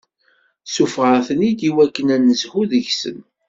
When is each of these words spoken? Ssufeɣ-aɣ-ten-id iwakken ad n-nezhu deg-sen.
Ssufeɣ-aɣ-ten-id 0.65 1.59
iwakken 1.69 2.07
ad 2.15 2.19
n-nezhu 2.21 2.61
deg-sen. 2.71 3.17